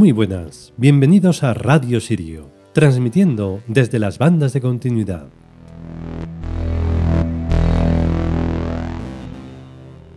[0.00, 5.26] Muy buenas, bienvenidos a Radio Sirio, transmitiendo desde las bandas de continuidad.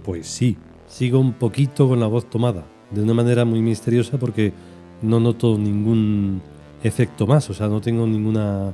[0.05, 0.55] Pues sí,
[0.88, 4.54] sigo un poquito con la voz tomada, de una manera muy misteriosa porque
[5.02, 6.41] no noto ningún
[6.82, 8.72] efecto más, o sea, no tengo ninguna...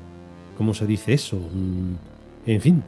[0.60, 1.38] ¿Cómo se dice eso?
[1.38, 1.96] Mm,
[2.46, 2.84] En fin,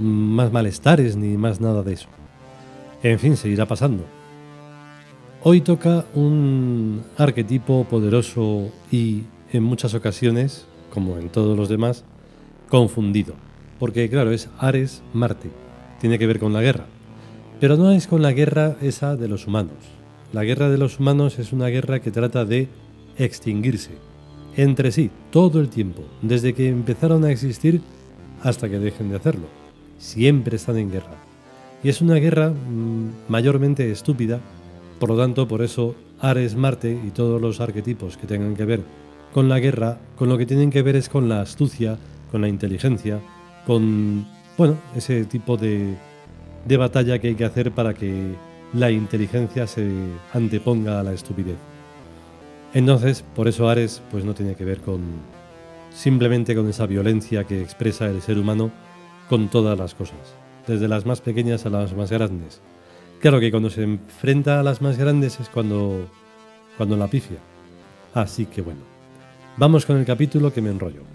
[0.00, 2.08] más malestares ni más nada de eso.
[3.02, 4.13] En fin, seguirá pasando.
[5.46, 12.02] Hoy toca un arquetipo poderoso y en muchas ocasiones, como en todos los demás,
[12.70, 13.34] confundido.
[13.78, 15.50] Porque claro, es Ares Marte.
[16.00, 16.86] Tiene que ver con la guerra.
[17.60, 19.76] Pero no es con la guerra esa de los humanos.
[20.32, 22.68] La guerra de los humanos es una guerra que trata de
[23.18, 23.90] extinguirse.
[24.56, 27.82] Entre sí, todo el tiempo, desde que empezaron a existir
[28.42, 29.48] hasta que dejen de hacerlo.
[29.98, 31.18] Siempre están en guerra.
[31.82, 34.40] Y es una guerra mmm, mayormente estúpida
[35.04, 38.80] por lo tanto, por eso Ares, Marte y todos los arquetipos que tengan que ver
[39.34, 41.98] con la guerra, con lo que tienen que ver es con la astucia,
[42.30, 43.20] con la inteligencia,
[43.66, 45.94] con, bueno, ese tipo de,
[46.64, 48.34] de batalla que hay que hacer para que
[48.72, 49.92] la inteligencia se
[50.32, 51.58] anteponga a la estupidez.
[52.72, 55.02] Entonces, por eso Ares pues no tiene que ver con
[55.90, 58.70] simplemente con esa violencia que expresa el ser humano
[59.28, 60.34] con todas las cosas,
[60.66, 62.62] desde las más pequeñas a las más grandes.
[63.20, 66.08] Claro que cuando se enfrenta a las más grandes es cuando,
[66.76, 67.38] cuando la pifia.
[68.12, 68.80] Así que bueno,
[69.56, 71.13] vamos con el capítulo que me enrollo.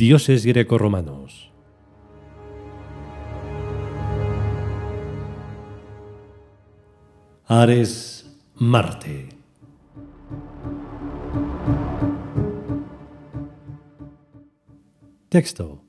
[0.00, 1.52] Dioses grecorromanos.
[7.44, 9.28] Ares Marte.
[15.28, 15.84] Texto.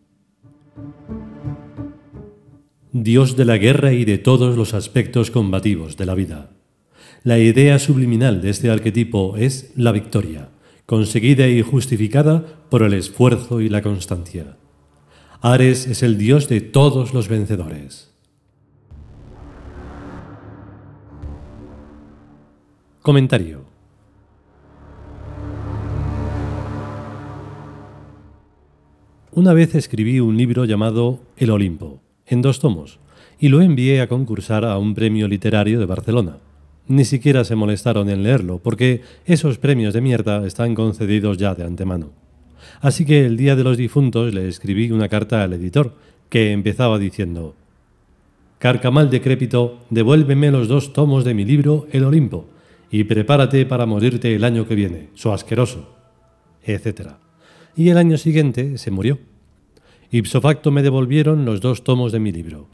[2.92, 6.50] Dios de la guerra y de todos los aspectos combativos de la vida.
[7.24, 10.50] La idea subliminal de este arquetipo es la victoria
[10.92, 14.58] conseguida y justificada por el esfuerzo y la constancia.
[15.40, 18.14] Ares es el dios de todos los vencedores.
[23.02, 23.64] Comentario.
[29.32, 33.00] Una vez escribí un libro llamado El Olimpo, en dos tomos,
[33.40, 36.40] y lo envié a concursar a un premio literario de Barcelona.
[36.88, 41.64] Ni siquiera se molestaron en leerlo, porque esos premios de mierda están concedidos ya de
[41.64, 42.12] antemano.
[42.82, 45.96] Así que el día de los difuntos le escribí una carta al editor,
[46.30, 47.56] que empezaba diciendo
[48.62, 52.46] Carcamal decrépito, devuélveme los dos tomos de mi libro El Olimpo,
[52.92, 55.96] y prepárate para morirte el año que viene, so asqueroso,
[56.64, 57.14] etc.
[57.76, 59.18] Y el año siguiente se murió.
[60.12, 62.68] Ipso facto me devolvieron los dos tomos de mi libro.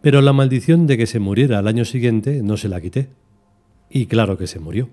[0.00, 3.08] Pero la maldición de que se muriera al año siguiente no se la quité.
[3.90, 4.90] Y claro que se murió.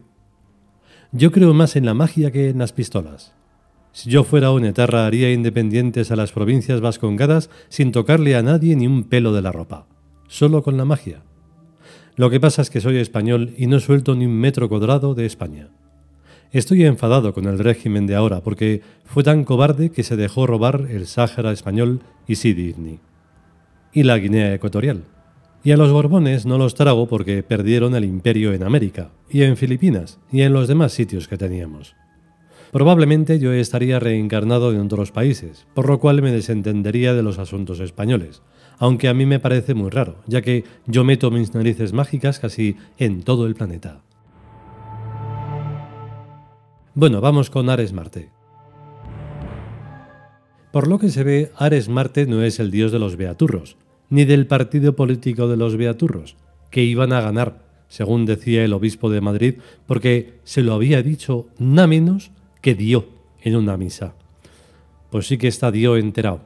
[1.12, 3.34] Yo creo más en la magia que en las pistolas.
[3.92, 8.76] Si yo fuera un etarra haría independientes a las provincias vascongadas sin tocarle a nadie
[8.76, 9.88] ni un pelo de la ropa,
[10.28, 11.24] solo con la magia.
[12.18, 15.26] Lo que pasa es que soy español y no suelto ni un metro cuadrado de
[15.26, 15.70] España.
[16.52, 20.88] Estoy enfadado con el régimen de ahora porque fue tan cobarde que se dejó robar
[20.90, 22.76] el Sáhara español y Sidi
[23.94, 25.04] y la Guinea Ecuatorial.
[25.66, 29.58] Y a los Borbones no los trago porque perdieron el imperio en América, y en
[29.58, 31.96] Filipinas, y en los demás sitios que teníamos.
[32.72, 37.80] Probablemente yo estaría reencarnado en otros países, por lo cual me desentendería de los asuntos
[37.80, 38.44] españoles,
[38.78, 42.78] aunque a mí me parece muy raro, ya que yo meto mis narices mágicas casi
[43.00, 44.04] en todo el planeta.
[46.94, 48.30] Bueno, vamos con Ares Marte.
[50.72, 53.78] Por lo que se ve, Ares Marte no es el dios de los beaturros,
[54.10, 56.36] ni del partido político de los Beaturros,
[56.72, 59.56] que iban a ganar, según decía el obispo de Madrid,
[59.88, 62.32] porque se lo había dicho nada menos
[62.62, 63.08] que dio
[63.42, 64.16] en una misa.
[65.10, 66.42] Pues sí que está dio enterado.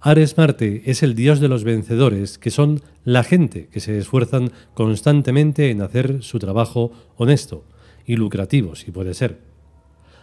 [0.00, 4.50] Ares Marte es el dios de los vencedores, que son la gente que se esfuerzan
[4.74, 7.64] constantemente en hacer su trabajo honesto
[8.04, 9.38] y lucrativo, si puede ser.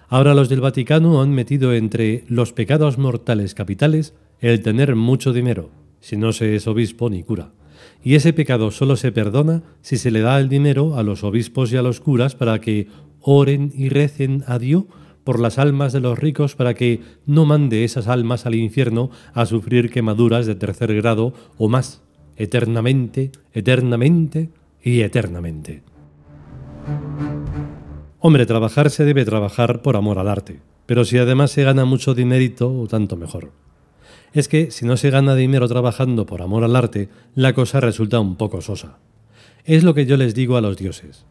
[0.09, 5.69] Ahora los del Vaticano han metido entre los pecados mortales capitales el tener mucho dinero,
[5.99, 7.51] si no se es obispo ni cura.
[8.03, 11.71] Y ese pecado solo se perdona si se le da el dinero a los obispos
[11.71, 12.87] y a los curas para que
[13.21, 14.85] oren y recen a Dios
[15.23, 19.45] por las almas de los ricos para que no mande esas almas al infierno a
[19.45, 22.01] sufrir quemaduras de tercer grado o más,
[22.35, 24.49] eternamente, eternamente
[24.81, 25.83] y eternamente.
[28.19, 32.15] Hombre, trabajar se debe trabajar por amor al arte, pero si además se gana mucho
[32.15, 33.51] dinerito, tanto mejor.
[34.33, 38.19] Es que si no se gana dinero trabajando por amor al arte, la cosa resulta
[38.19, 38.99] un poco sosa.
[39.65, 41.25] Es lo que yo les digo a los dioses.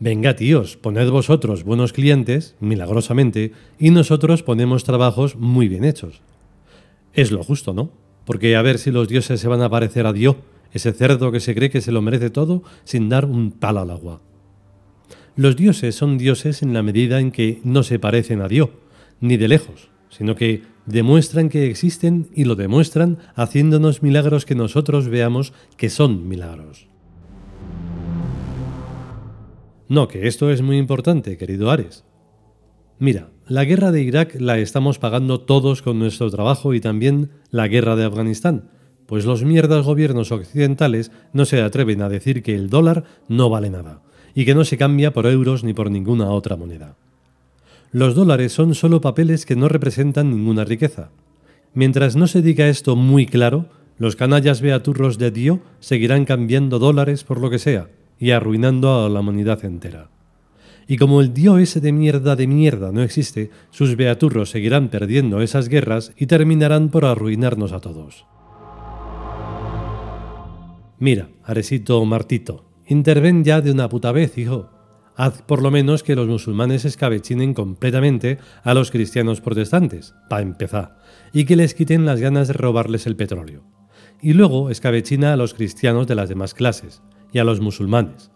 [0.00, 6.20] Venga, tíos, poned vosotros buenos clientes, milagrosamente, y nosotros ponemos trabajos muy bien hechos.
[7.12, 7.90] Es lo justo, ¿no?
[8.24, 10.36] Porque a ver si los dioses se van a parecer a Dios,
[10.72, 13.90] ese cerdo que se cree que se lo merece todo sin dar un tal al
[13.90, 14.20] agua.
[15.36, 18.70] Los dioses son dioses en la medida en que no se parecen a Dios,
[19.20, 25.08] ni de lejos, sino que demuestran que existen y lo demuestran haciéndonos milagros que nosotros
[25.08, 26.88] veamos que son milagros.
[29.88, 32.04] No, que esto es muy importante, querido Ares.
[32.98, 37.68] Mira, la guerra de Irak la estamos pagando todos con nuestro trabajo y también la
[37.68, 38.70] guerra de Afganistán,
[39.06, 43.68] pues los mierdas gobiernos occidentales no se atreven a decir que el dólar no vale
[43.68, 44.02] nada
[44.34, 46.96] y que no se cambia por euros ni por ninguna otra moneda.
[47.94, 51.10] Los dólares son solo papeles que no representan ninguna riqueza.
[51.74, 53.66] Mientras no se diga esto muy claro,
[53.98, 57.86] los canallas beaturros de Dio seguirán cambiando dólares por lo que sea,
[58.18, 60.10] y arruinando a la humanidad entera.
[60.88, 65.40] Y como el dios ese de mierda de mierda no existe, sus beaturros seguirán perdiendo
[65.40, 68.26] esas guerras y terminarán por arruinarnos a todos.
[70.98, 74.73] Mira, Aresito Martito, interven ya de una puta vez, hijo.
[75.16, 80.98] Haz por lo menos que los musulmanes escabechinen completamente a los cristianos protestantes, para empezar,
[81.32, 83.62] y que les quiten las ganas de robarles el petróleo.
[84.20, 87.02] Y luego escabechina a los cristianos de las demás clases,
[87.32, 88.32] y a los musulmanes.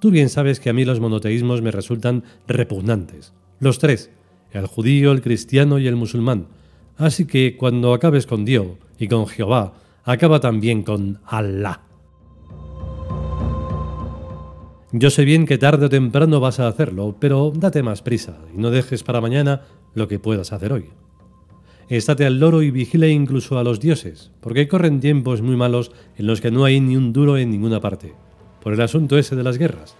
[0.00, 3.34] Tú bien sabes que a mí los monoteísmos me resultan repugnantes.
[3.58, 4.10] Los tres,
[4.52, 6.48] el judío, el cristiano y el musulmán.
[6.96, 8.66] Así que cuando acabes con Dios
[8.98, 9.74] y con Jehová,
[10.04, 11.80] acaba también con Allah.
[14.96, 18.58] Yo sé bien que tarde o temprano vas a hacerlo, pero date más prisa y
[18.58, 19.62] no dejes para mañana
[19.92, 20.84] lo que puedas hacer hoy.
[21.88, 26.28] Estate al loro y vigile incluso a los dioses, porque corren tiempos muy malos en
[26.28, 28.14] los que no hay ni un duro en ninguna parte
[28.62, 29.96] por el asunto ese de las guerras.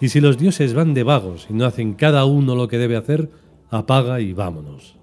[0.00, 2.96] Y si los dioses van de vagos y no hacen cada uno lo que debe
[2.96, 3.28] hacer,
[3.68, 4.96] apaga y vámonos.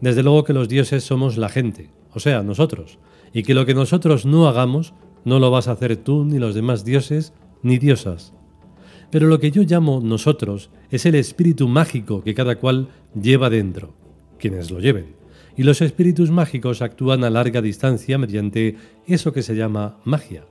[0.00, 2.98] Desde luego que los dioses somos la gente, o sea, nosotros,
[3.32, 4.92] y que lo que nosotros no hagamos
[5.26, 8.32] no lo vas a hacer tú ni los demás dioses ni diosas.
[9.10, 13.92] Pero lo que yo llamo nosotros es el espíritu mágico que cada cual lleva dentro,
[14.38, 15.16] quienes lo lleven
[15.56, 20.44] y los espíritus mágicos actúan a larga distancia mediante eso que se llama magia.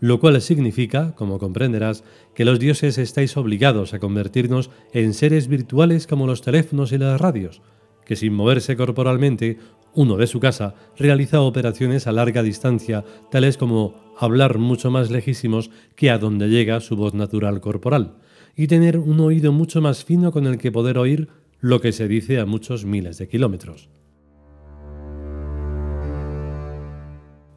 [0.00, 6.06] Lo cual significa, como comprenderás, que los dioses estáis obligados a convertirnos en seres virtuales
[6.06, 7.62] como los teléfonos y las radios,
[8.04, 9.58] que sin moverse corporalmente,
[9.96, 15.70] uno de su casa realiza operaciones a larga distancia, tales como hablar mucho más lejísimos
[15.96, 18.18] que a donde llega su voz natural corporal,
[18.54, 21.28] y tener un oído mucho más fino con el que poder oír
[21.60, 23.88] lo que se dice a muchos miles de kilómetros.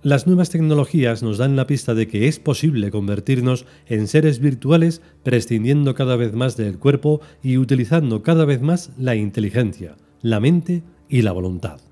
[0.01, 5.01] Las nuevas tecnologías nos dan la pista de que es posible convertirnos en seres virtuales
[5.23, 10.83] prescindiendo cada vez más del cuerpo y utilizando cada vez más la inteligencia, la mente
[11.09, 11.88] y la voluntad.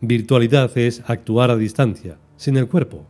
[0.00, 3.06] Virtualidad es actuar a distancia, sin el cuerpo,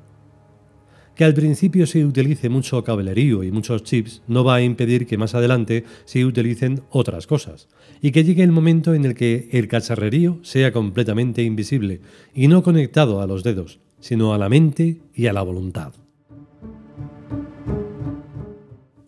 [1.16, 5.18] que al principio se utilice mucho cablerío y muchos chips no va a impedir que
[5.18, 7.68] más adelante se utilicen otras cosas,
[8.00, 12.02] y que llegue el momento en el que el cacharrerío sea completamente invisible
[12.34, 15.94] y no conectado a los dedos, sino a la mente y a la voluntad.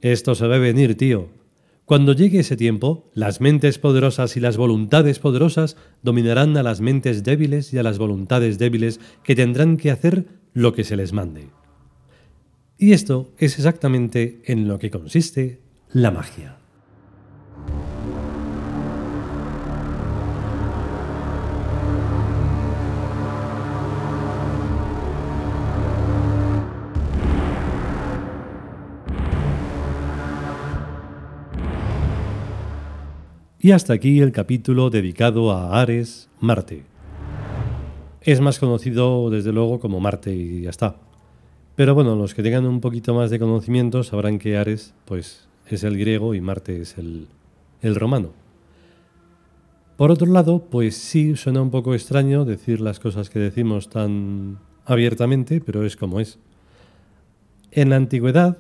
[0.01, 1.38] Esto se a venir, tío.
[1.89, 7.25] Cuando llegue ese tiempo, las mentes poderosas y las voluntades poderosas dominarán a las mentes
[7.25, 11.49] débiles y a las voluntades débiles que tendrán que hacer lo que se les mande.
[12.77, 16.59] Y esto es exactamente en lo que consiste la magia.
[33.69, 36.85] Y hasta aquí el capítulo dedicado a Ares, Marte.
[38.23, 40.97] Es más conocido desde luego como Marte y ya está.
[41.77, 45.85] Pero bueno, los que tengan un poquito más de conocimiento sabrán que Ares pues, es
[45.85, 47.27] el griego y Marte es el,
[47.83, 48.31] el romano.
[49.99, 54.61] Por otro lado, pues sí, suena un poco extraño decir las cosas que decimos tan
[54.87, 56.39] abiertamente, pero es como es.
[57.71, 58.57] En la antigüedad,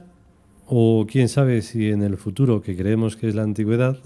[0.66, 3.96] o quién sabe si en el futuro, que creemos que es la antigüedad,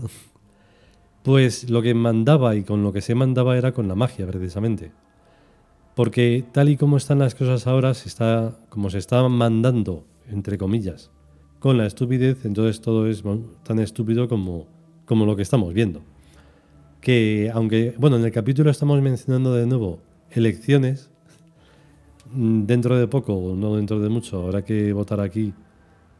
[1.22, 4.92] pues lo que mandaba y con lo que se mandaba era con la magia, precisamente.
[5.94, 10.58] Porque tal y como están las cosas ahora, se está, como se está mandando, entre
[10.58, 11.10] comillas,
[11.58, 13.22] con la estupidez, entonces todo es
[13.62, 14.66] tan estúpido como,
[15.04, 16.02] como lo que estamos viendo.
[17.00, 20.00] Que aunque, bueno, en el capítulo estamos mencionando de nuevo
[20.30, 21.10] elecciones,
[22.32, 25.52] mm, dentro de poco, o no dentro de mucho, habrá que votar aquí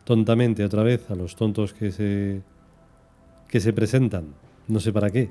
[0.05, 2.43] tontamente otra vez a los tontos que se,
[3.49, 4.35] que se presentan,
[4.69, 5.31] no sé para qué,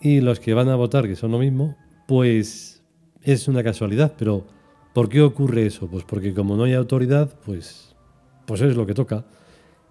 [0.00, 1.76] y los que van a votar, que son lo mismo,
[2.06, 2.82] pues
[3.22, 4.46] es una casualidad, pero
[4.92, 5.88] ¿por qué ocurre eso?
[5.88, 7.94] Pues porque como no hay autoridad, pues,
[8.46, 9.24] pues es lo que toca.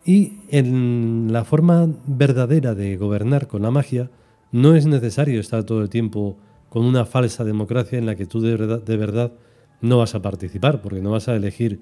[0.06, 4.12] Y en la forma verdadera de gobernar con la magia,
[4.52, 6.38] no es necesario estar todo el tiempo
[6.70, 9.34] con una falsa democracia en la que tú de verdad, de verdad
[9.82, 11.82] no vas a participar, porque no vas a elegir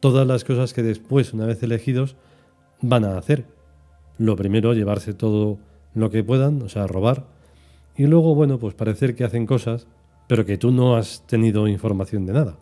[0.00, 2.16] todas las cosas que después, una vez elegidos,
[2.80, 3.46] van a hacer.
[4.18, 5.58] Lo primero, llevarse todo
[5.94, 7.26] lo que puedan, o sea, robar.
[7.96, 9.86] Y luego, bueno, pues parecer que hacen cosas,
[10.26, 12.58] pero que tú no has tenido información de nada.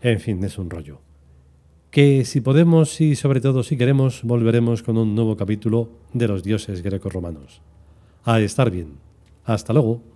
[0.00, 1.00] En fin, es un rollo.
[1.90, 6.42] Que si podemos y sobre todo si queremos, volveremos con un nuevo capítulo de los
[6.42, 7.60] dioses greco-romanos.
[8.24, 8.94] A estar bien.
[9.44, 10.11] Hasta luego.